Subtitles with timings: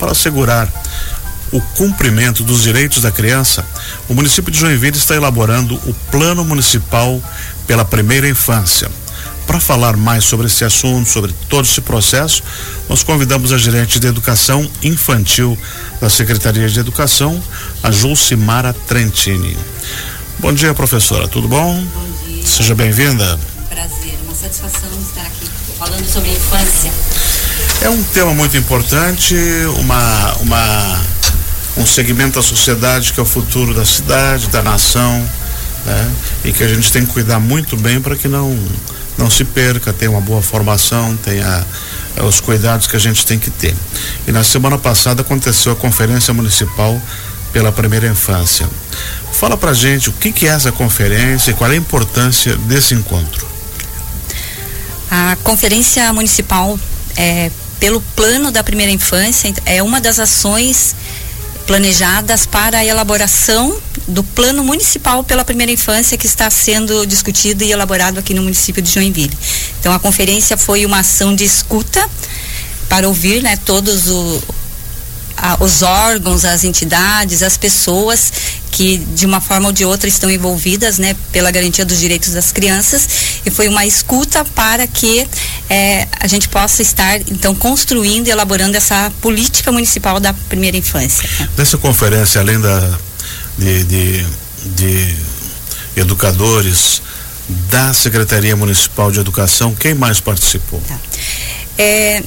[0.00, 0.66] Para assegurar
[1.52, 3.64] o cumprimento dos direitos da criança,
[4.08, 7.22] o município de Joinville está elaborando o Plano Municipal
[7.66, 8.90] pela Primeira Infância.
[9.46, 12.42] Para falar mais sobre esse assunto, sobre todo esse processo,
[12.88, 15.58] nós convidamos a gerente de Educação Infantil
[16.00, 17.42] da Secretaria de Educação,
[17.82, 19.56] a Julcimara Trentini.
[20.38, 21.74] Bom dia, professora, tudo bom?
[21.74, 22.46] Bom dia.
[22.46, 23.38] Seja bem-vinda.
[24.40, 25.46] Satisfação estar aqui
[25.78, 26.90] falando sobre infância.
[27.82, 29.36] É um tema muito importante,
[29.80, 31.00] uma, uma,
[31.76, 35.12] um segmento da sociedade que é o futuro da cidade, da nação,
[35.84, 36.10] né?
[36.42, 38.58] E que a gente tem que cuidar muito bem para que não
[39.18, 41.66] não se perca, tenha uma boa formação, tenha
[42.16, 43.76] é, os cuidados que a gente tem que ter.
[44.26, 46.98] E na semana passada aconteceu a conferência municipal
[47.52, 48.66] pela primeira infância.
[49.34, 52.94] Fala pra gente o que, que é essa conferência e qual é a importância desse
[52.94, 53.50] encontro.
[55.10, 56.78] A conferência municipal
[57.16, 57.50] é,
[57.80, 60.94] pelo plano da primeira infância é uma das ações
[61.66, 67.72] planejadas para a elaboração do plano municipal pela primeira infância que está sendo discutido e
[67.72, 69.36] elaborado aqui no município de Joinville.
[69.78, 72.08] Então a conferência foi uma ação de escuta
[72.88, 74.42] para ouvir, né, todos o,
[75.40, 78.32] a, os órgãos, as entidades, as pessoas
[78.70, 82.52] que de uma forma ou de outra estão envolvidas, né, pela garantia dos direitos das
[82.52, 83.08] crianças
[83.44, 85.26] e foi uma escuta para que
[85.68, 91.28] eh, a gente possa estar então construindo e elaborando essa política municipal da primeira infância.
[91.56, 92.98] Nessa conferência, além da
[93.58, 94.26] de, de,
[94.76, 95.16] de
[95.96, 97.02] educadores
[97.68, 100.80] da Secretaria Municipal de Educação, quem mais participou?
[100.86, 100.98] Tá.
[101.76, 102.22] É,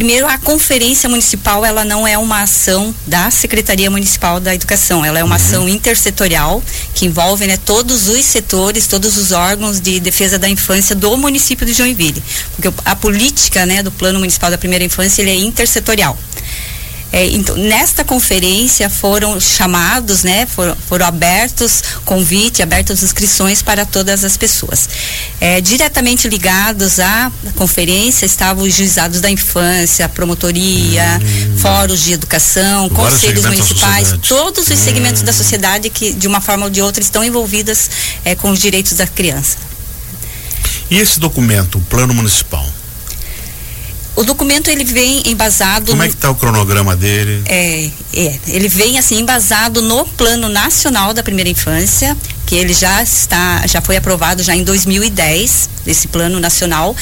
[0.00, 5.18] Primeiro, a conferência municipal, ela não é uma ação da Secretaria Municipal da Educação, ela
[5.18, 5.42] é uma uhum.
[5.42, 6.62] ação intersetorial
[6.94, 11.66] que envolve né, todos os setores, todos os órgãos de defesa da infância do município
[11.66, 12.22] de Joinville.
[12.56, 16.18] Porque a política né, do Plano Municipal da Primeira Infância ele é intersetorial.
[17.12, 24.24] É, então, nesta conferência foram chamados, né, foram, foram abertos convite, abertas inscrições para todas
[24.24, 24.88] as pessoas.
[25.40, 31.58] É, diretamente ligados à conferência estavam os juizados da infância, promotoria, hum.
[31.58, 34.84] fóruns de educação, Vários conselhos municipais, todos os hum.
[34.84, 37.90] segmentos da sociedade que, de uma forma ou de outra, estão envolvidas
[38.24, 39.56] é, com os direitos da criança.
[40.90, 42.66] E esse documento, o plano municipal?
[44.20, 45.92] O documento ele vem embasado.
[45.92, 47.42] Como é que está o cronograma dele?
[47.46, 52.14] É, é, ele vem assim embasado no Plano Nacional da Primeira Infância,
[52.44, 56.94] que ele já está, já foi aprovado já em 2010, esse Plano Nacional.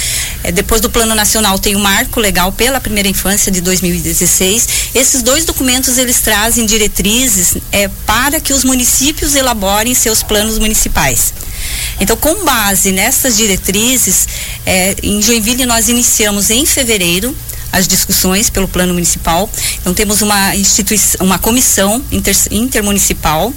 [0.45, 4.69] É, depois do Plano Nacional tem o Marco Legal pela Primeira Infância de 2016.
[4.95, 11.35] Esses dois documentos eles trazem diretrizes é, para que os municípios elaborem seus planos municipais.
[12.01, 14.29] Então, com base nessas diretrizes,
[14.65, 17.37] é, em Joinville nós iniciamos em fevereiro
[17.73, 19.49] as discussões pelo plano municipal.
[19.81, 23.53] Então temos uma instituição, uma comissão inter, intermunicipal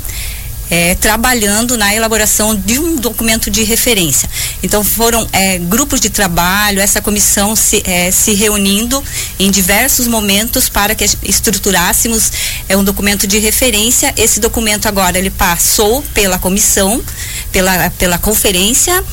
[0.72, 4.30] é, trabalhando na elaboração de um documento de referência.
[4.64, 9.04] Então foram é, grupos de trabalho, essa comissão se, é, se reunindo
[9.38, 12.32] em diversos momentos para que estruturássemos
[12.70, 14.14] é, um documento de referência.
[14.16, 17.04] Esse documento agora ele passou pela comissão,
[17.52, 19.04] pela, pela conferência.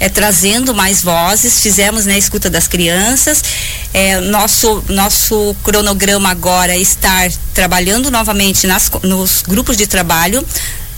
[0.00, 3.42] É, trazendo mais vozes, fizemos né, a escuta das crianças.
[3.94, 10.44] É, nosso, nosso cronograma agora é estar trabalhando novamente nas, nos grupos de trabalho,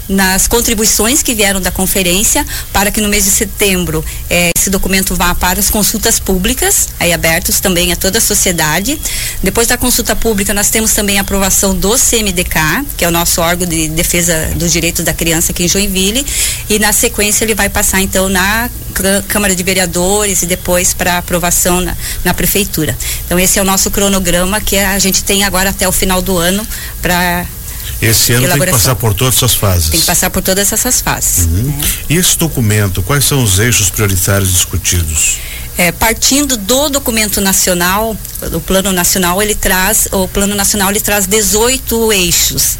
[0.08, 5.14] nas contribuições que vieram da conferência para que no mês de setembro eh, esse documento
[5.14, 8.98] vá para as consultas públicas, aí abertos também a toda a sociedade.
[9.42, 13.40] Depois da consulta pública, nós temos também a aprovação do CMDK, que é o nosso
[13.40, 16.24] órgão de defesa dos direitos da criança aqui em Joinville,
[16.68, 18.70] e na sequência ele vai passar então na
[19.28, 22.96] Câmara de Vereadores e depois para aprovação na, na prefeitura.
[23.24, 26.38] Então esse é o nosso cronograma que a gente tem agora até o final do
[26.38, 26.66] ano
[27.02, 27.46] para
[28.00, 29.90] esse ano tem que passar por todas essas fases.
[29.90, 31.46] Tem que passar por todas essas fases.
[31.46, 31.62] Uhum.
[31.62, 31.88] Né?
[32.10, 35.38] E esse documento, quais são os eixos prioritários discutidos?
[35.78, 38.16] É, partindo do documento nacional,
[38.52, 42.78] o plano nacional, ele traz, o plano nacional ele traz 18 eixos.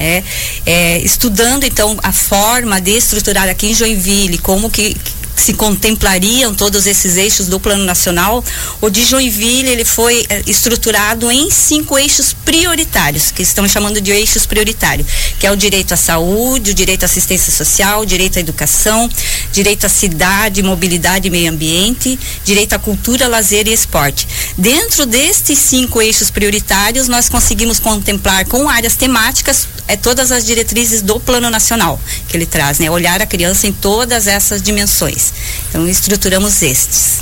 [0.00, 0.22] É,
[0.64, 4.96] é, estudando então a forma de estruturar aqui em Joinville, como que,
[5.38, 8.44] se contemplariam todos esses eixos do Plano Nacional,
[8.80, 14.10] o de Joinville ele foi eh, estruturado em cinco eixos prioritários, que estão chamando de
[14.10, 15.06] eixos prioritários,
[15.38, 19.08] que é o direito à saúde, o direito à assistência social, o direito à educação,
[19.52, 24.26] direito à cidade, mobilidade e meio ambiente, direito à cultura, lazer e esporte.
[24.56, 31.00] Dentro destes cinco eixos prioritários, nós conseguimos contemplar com áreas temáticas é todas as diretrizes
[31.00, 31.98] do Plano Nacional
[32.28, 32.90] que ele traz, né?
[32.90, 35.27] Olhar a criança em todas essas dimensões.
[35.68, 37.18] Então estruturamos estes.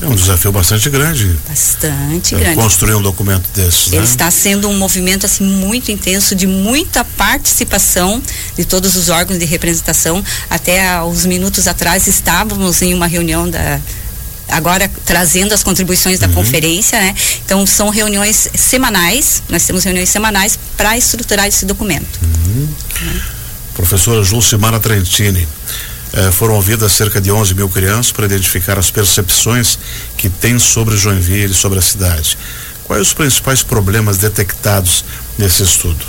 [0.00, 1.36] É um desafio bastante grande.
[1.48, 2.54] Bastante é, grande.
[2.54, 3.88] Construir um documento desses.
[3.88, 4.04] Ele né?
[4.04, 8.22] está sendo um movimento assim muito intenso de muita participação
[8.56, 10.24] de todos os órgãos de representação.
[10.48, 13.80] Até há uns minutos atrás estávamos em uma reunião da
[14.48, 16.34] agora trazendo as contribuições da uhum.
[16.34, 17.14] conferência, né?
[17.44, 22.18] Então são reuniões semanais, nós temos reuniões semanais para estruturar esse documento.
[22.22, 22.68] Uhum.
[23.02, 23.20] Uhum.
[23.74, 25.46] Professora Julcimara Trentini,
[26.12, 29.78] eh, foram ouvidas cerca de 11 mil crianças para identificar as percepções
[30.16, 32.36] que têm sobre Joinville, sobre a cidade.
[32.84, 35.04] Quais os principais problemas detectados
[35.38, 36.04] nesse estudo?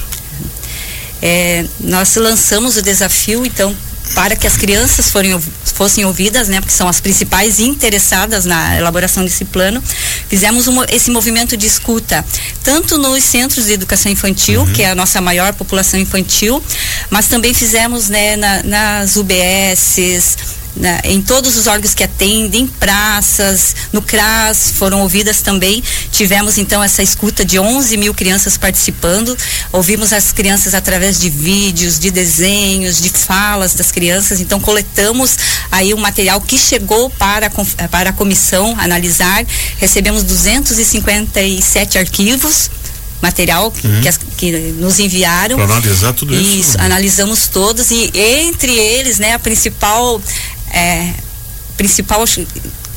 [1.22, 3.76] É, nós lançamos o desafio, então,
[4.14, 5.40] para que as crianças forem,
[5.74, 9.82] fossem ouvidas, né, porque são as principais interessadas na elaboração desse plano,
[10.28, 12.26] fizemos um, esse movimento de escuta,
[12.64, 14.74] tanto nos centros de educação infantil, uhum.
[14.74, 16.64] que é a nossa maior população infantil,
[17.10, 20.38] mas também fizemos né, na, nas UBSs,
[20.76, 25.84] né, em todos os órgãos que atendem, praças, no CRAS, foram ouvidas também.
[26.12, 29.38] Tivemos então essa escuta de 11 mil crianças participando.
[29.72, 34.40] Ouvimos as crianças através de vídeos, de desenhos, de falas das crianças.
[34.40, 35.38] Então coletamos
[35.72, 37.52] aí o um material que chegou para,
[37.90, 39.46] para a comissão analisar.
[39.78, 42.70] Recebemos 257 arquivos
[43.22, 44.02] material uhum.
[44.02, 45.56] que, as, que, nos enviaram.
[45.56, 46.60] Para analisar tudo isso.
[46.60, 50.22] Isso, analisamos todos e entre eles, né, a principal
[50.74, 51.14] é,
[51.78, 52.24] principal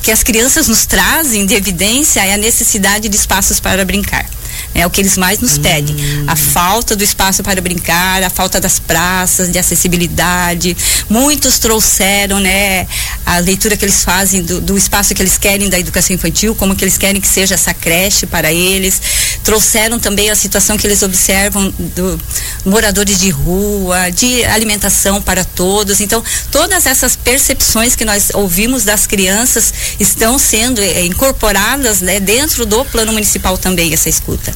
[0.01, 4.25] que as crianças nos trazem de evidência é a necessidade de espaços para brincar.
[4.73, 5.95] É o que eles mais nos pedem.
[6.27, 6.35] A hum.
[6.35, 10.75] falta do espaço para brincar, a falta das praças, de acessibilidade.
[11.09, 12.85] Muitos trouxeram, né,
[13.25, 16.75] a leitura que eles fazem do, do, espaço que eles querem da educação infantil, como
[16.75, 19.01] que eles querem que seja essa creche para eles.
[19.45, 22.19] Trouxeram também a situação que eles observam do
[22.65, 26.01] moradores de rua, de alimentação para todos.
[26.01, 26.21] Então,
[26.51, 32.83] todas essas percepções que nós ouvimos das crianças estão sendo é, incorporadas, né, dentro do
[32.85, 34.53] plano municipal também essa escuta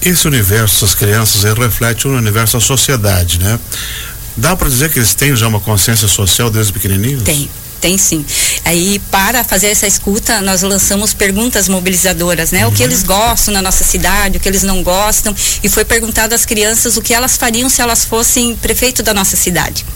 [0.00, 3.58] esse universo das crianças reflete o universo da sociedade, né?
[4.36, 7.24] Dá para dizer que eles têm já uma consciência social desde pequenininhos?
[7.24, 7.50] Tem.
[7.80, 8.24] Tem sim.
[8.64, 12.66] Aí, para fazer essa escuta, nós lançamos perguntas mobilizadoras, né?
[12.66, 12.72] Uhum.
[12.72, 12.88] O que uhum.
[12.88, 15.34] eles gostam na nossa cidade, o que eles não gostam.
[15.62, 19.36] E foi perguntado às crianças o que elas fariam se elas fossem prefeito da nossa
[19.36, 19.86] cidade.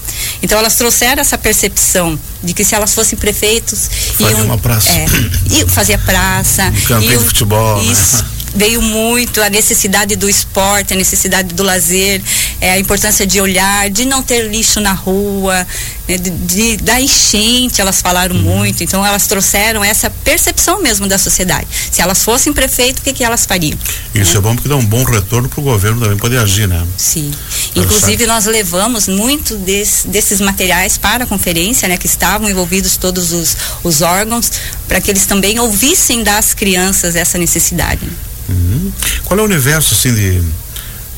[0.42, 3.90] Então, elas trouxeram essa percepção de que se elas fossem prefeitos.
[4.18, 4.90] Fazia iam, uma praça.
[4.90, 5.06] É,
[5.50, 6.64] e fazia praça.
[6.64, 7.82] Um campinho de futebol.
[7.82, 7.92] Né?
[7.92, 8.22] Isso.
[8.22, 8.28] Né?
[8.54, 12.20] veio muito a necessidade do esporte, a necessidade do lazer,
[12.60, 15.66] é, a importância de olhar, de não ter lixo na rua,
[16.08, 18.42] né, de, de, da enchente, elas falaram uhum.
[18.42, 21.66] muito, então elas trouxeram essa percepção mesmo da sociedade.
[21.90, 23.78] Se elas fossem prefeito, o que, que elas fariam?
[24.14, 24.38] Isso né?
[24.38, 26.84] é bom porque dá um bom retorno para o governo também poder agir, né?
[26.96, 27.30] Sim.
[27.76, 33.32] Inclusive nós levamos muito des, desses materiais para a conferência, né, que estavam envolvidos todos
[33.32, 34.50] os, os órgãos,
[34.88, 38.06] para que eles também ouvissem das crianças essa necessidade.
[38.48, 38.92] Uhum.
[39.24, 40.42] Qual é o universo assim de,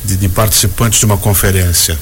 [0.03, 1.97] de, de participantes de uma conferência?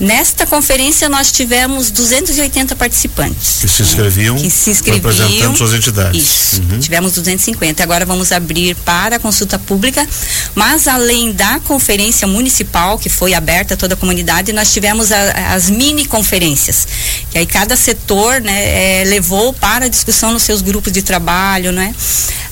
[0.00, 3.58] Nesta conferência nós tivemos 280 participantes.
[3.60, 6.22] Que se inscreviam, que se inscreviam representando suas entidades.
[6.22, 6.62] Isso.
[6.62, 6.80] Uhum.
[6.80, 7.82] Tivemos 250.
[7.82, 10.08] Agora vamos abrir para a consulta pública,
[10.54, 15.54] mas além da conferência municipal que foi aberta a toda a comunidade, nós tivemos a,
[15.54, 16.88] as mini conferências.
[17.30, 21.72] Que aí cada setor, né, é, levou para a discussão nos seus grupos de trabalho,
[21.72, 21.94] né?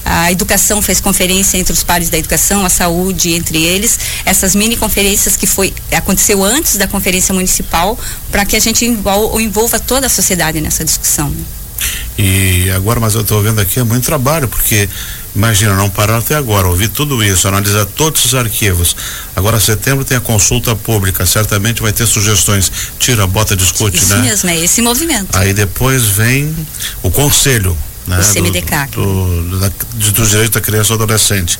[0.04, 3.98] A educação fez conferência entre os pares da educação, a saúde entre eles.
[4.24, 7.98] Essas mini conferências que foi aconteceu antes da conferência municipal
[8.30, 11.32] para que a gente envolva, envolva toda a sociedade nessa discussão.
[12.18, 14.88] E agora, mas eu estou vendo aqui é muito trabalho, porque
[15.34, 18.96] imagina, não parar até agora, ouvir tudo isso, analisar todos os arquivos.
[19.36, 22.70] Agora, setembro tem a consulta pública, certamente vai ter sugestões.
[22.98, 24.16] Tira, bota, discute, isso né?
[24.16, 25.36] Isso mesmo, é esse movimento.
[25.36, 26.54] Aí depois vem
[27.02, 27.76] o conselho,
[28.06, 28.18] né?
[28.18, 28.90] O CMDK.
[28.92, 31.58] Do, do, da, dos direitos da criança e do adolescente.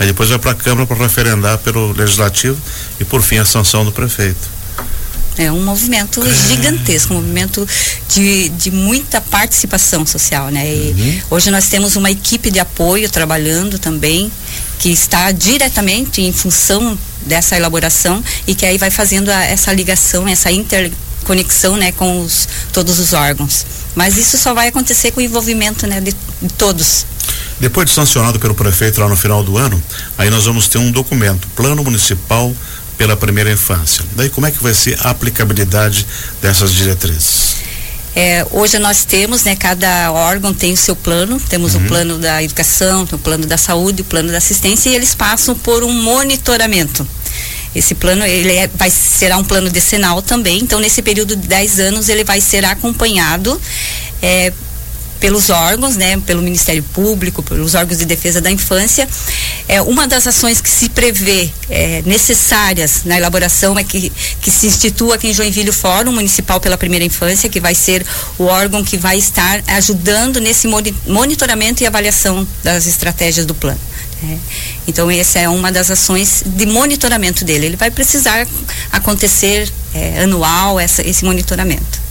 [0.00, 2.58] Aí depois vai para a Câmara para referendar pelo Legislativo
[2.98, 4.59] e, por fim, a sanção do prefeito.
[5.40, 7.66] É um movimento gigantesco, um movimento
[8.10, 10.62] de, de muita participação social, né?
[10.66, 11.20] Uhum.
[11.30, 14.30] Hoje nós temos uma equipe de apoio trabalhando também,
[14.78, 20.28] que está diretamente em função dessa elaboração e que aí vai fazendo a, essa ligação,
[20.28, 23.64] essa interconexão, né, com os, todos os órgãos.
[23.94, 27.06] Mas isso só vai acontecer com o envolvimento, né, de, de todos.
[27.58, 29.82] Depois de sancionado pelo prefeito lá no final do ano,
[30.18, 32.54] aí nós vamos ter um documento, Plano Municipal
[33.00, 34.04] pela primeira infância.
[34.14, 36.06] Daí como é que vai ser a aplicabilidade
[36.42, 37.56] dessas diretrizes?
[38.14, 41.82] É, hoje nós temos, né, cada órgão tem o seu plano, temos uhum.
[41.82, 45.54] o plano da educação, o plano da saúde, o plano da assistência e eles passam
[45.54, 47.08] por um monitoramento.
[47.74, 51.80] Esse plano ele é, vai será um plano decenal também, então nesse período de 10
[51.80, 53.58] anos ele vai ser acompanhado
[54.20, 54.52] é,
[55.20, 59.06] pelos órgãos, né, pelo Ministério Público, pelos órgãos de defesa da infância.
[59.68, 64.10] É, uma das ações que se prevê é, necessárias na elaboração é que,
[64.40, 68.04] que se institua aqui em Joinville o Fórum Municipal pela Primeira Infância, que vai ser
[68.38, 70.66] o órgão que vai estar ajudando nesse
[71.06, 73.80] monitoramento e avaliação das estratégias do plano.
[74.22, 74.36] É.
[74.86, 77.66] Então essa é uma das ações de monitoramento dele.
[77.66, 78.46] Ele vai precisar
[78.90, 82.09] acontecer é, anual essa, esse monitoramento.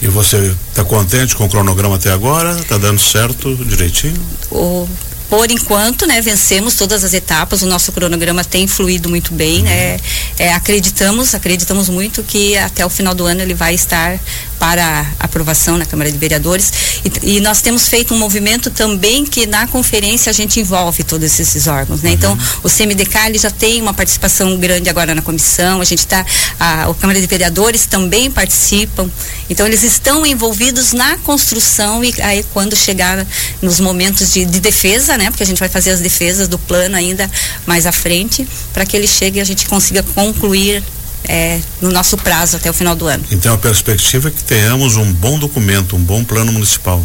[0.00, 2.52] E você está contente com o cronograma até agora?
[2.52, 4.20] Está dando certo direitinho?
[4.50, 4.88] O,
[5.28, 9.70] por enquanto, né, vencemos todas as etapas, o nosso cronograma tem fluído muito bem, né?
[9.70, 9.92] uhum.
[9.92, 10.00] né?
[10.38, 14.18] É, acreditamos, acreditamos muito que até o final do ano ele vai estar
[14.58, 16.72] para aprovação na Câmara de Vereadores
[17.04, 21.38] e, e, nós temos feito um movimento também que na conferência a gente envolve todos
[21.38, 22.10] esses órgãos, né?
[22.10, 22.38] Então, uhum.
[22.38, 26.24] Então o CMDK já tem uma participação grande agora na comissão, a gente está
[26.58, 29.08] a, a Câmara de Vereadores também participam,
[29.48, 33.26] então eles estão envolvidos na construção e aí quando chegar
[33.62, 35.30] nos momentos de, de defesa, né?
[35.30, 37.30] Porque a gente vai fazer as defesas do plano ainda
[37.66, 40.82] mais à frente para que ele chegue e a gente consiga concluir
[41.28, 43.22] é, no nosso prazo até o final do ano.
[43.30, 47.04] Então a perspectiva é que tenhamos um bom documento, um bom plano municipal.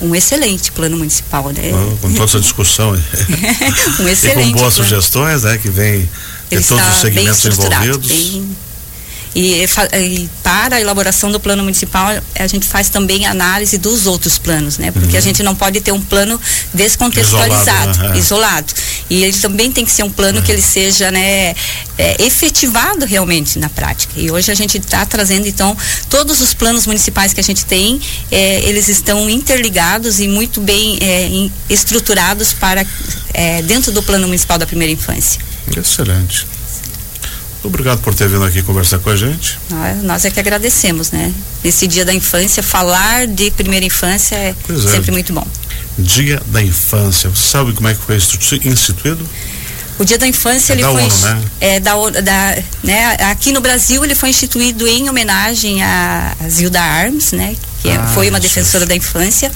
[0.00, 1.70] Um excelente plano municipal, né?
[2.00, 2.90] Com toda essa discussão.
[4.00, 4.48] um excelente.
[4.48, 4.88] e com boas plano.
[4.90, 5.58] sugestões, né?
[5.58, 6.08] Que vem
[6.50, 8.10] de todos os segmentos envolvidos.
[8.10, 8.56] Bem
[9.34, 12.06] e, e, para a elaboração do plano municipal,
[12.38, 14.90] a gente faz também análise dos outros planos, né?
[14.90, 15.18] Porque uhum.
[15.18, 16.38] a gente não pode ter um plano
[16.74, 18.08] descontextualizado, isolado.
[18.10, 18.18] Né?
[18.18, 18.74] isolado.
[19.08, 20.44] E ele também tem que ser um plano uhum.
[20.44, 21.54] que ele seja, né,
[21.98, 24.12] é, efetivado realmente na prática.
[24.16, 25.76] E hoje a gente está trazendo, então,
[26.10, 30.98] todos os planos municipais que a gente tem, é, eles estão interligados e muito bem
[31.00, 32.86] é, estruturados para
[33.32, 35.40] é, dentro do plano municipal da primeira infância.
[35.76, 36.46] Excelente.
[37.64, 39.58] Obrigado por ter vindo aqui conversar com a gente.
[40.02, 41.32] Nós é que agradecemos, né?
[41.62, 44.90] Nesse dia da infância, falar de primeira infância é, é.
[44.90, 45.46] sempre muito bom.
[45.96, 48.16] Dia da infância, você sabe como é que foi
[48.64, 49.28] instituído?
[49.98, 51.42] O Dia da Infância é ele da foi ONU, né?
[51.60, 56.80] é da, da né, aqui no Brasil ele foi instituído em homenagem a, a Zilda
[56.80, 59.50] Arms, né, que ah, foi uma defensora da infância.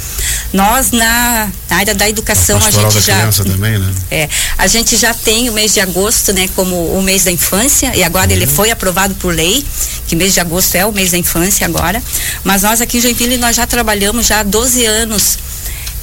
[0.52, 3.94] Nós na, na área da educação a, a gente já também, né?
[4.10, 7.94] É, a gente já tem o mês de agosto, né, como o mês da infância
[7.94, 8.32] e agora uhum.
[8.32, 9.64] ele foi aprovado por lei,
[10.06, 12.02] que mês de agosto é o mês da infância agora.
[12.44, 15.38] Mas nós aqui em Joinville nós já trabalhamos já há 12 anos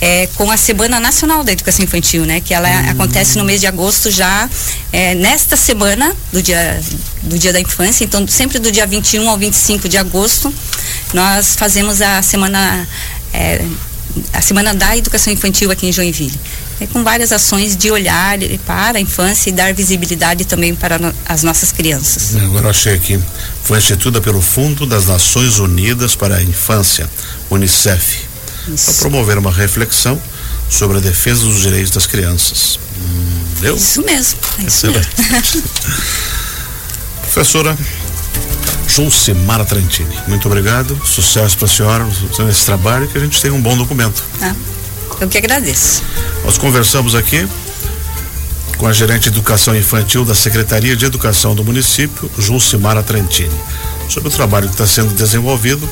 [0.03, 2.41] é, com a Semana Nacional da Educação Infantil, né?
[2.41, 2.89] Que ela uhum.
[2.89, 4.49] acontece no mês de agosto já,
[4.91, 6.81] é, nesta semana do dia,
[7.21, 10.53] do dia da infância, então sempre do dia 21 ao 25 de agosto,
[11.13, 12.85] nós fazemos a semana
[13.33, 13.65] é,
[14.33, 16.37] a Semana da Educação Infantil aqui em Joinville.
[16.81, 21.13] É, com várias ações de olhar para a infância e dar visibilidade também para no,
[21.25, 22.35] as nossas crianças.
[22.35, 23.17] Agora achei aqui,
[23.63, 27.09] foi instituída pelo Fundo das Nações Unidas para a Infância,
[27.49, 28.32] Unicef
[28.65, 30.21] para promover uma reflexão
[30.69, 32.79] sobre a defesa dos direitos das crianças.
[32.97, 33.75] Hum, deu?
[33.75, 34.39] Isso mesmo.
[34.59, 35.11] É isso mesmo.
[37.21, 37.77] Professora
[38.87, 40.99] Julcimara Trentini, muito obrigado.
[41.05, 42.07] Sucesso para a senhora
[42.45, 44.23] nesse trabalho que a gente tenha um bom documento.
[44.41, 44.53] Ah,
[45.19, 46.03] eu que agradeço.
[46.43, 47.47] Nós conversamos aqui
[48.77, 53.55] com a gerente de educação infantil da Secretaria de Educação do município, Julcimara Trentini,
[54.09, 55.89] sobre o trabalho que está sendo desenvolvido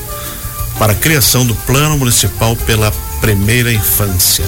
[0.82, 4.44] para a criação do Plano Municipal pela Primeira Infância.